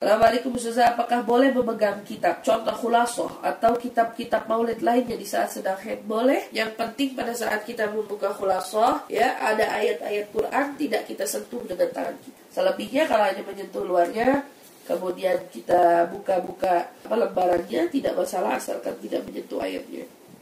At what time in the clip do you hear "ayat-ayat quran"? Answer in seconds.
9.76-10.72